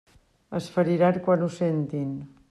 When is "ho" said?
1.43-1.49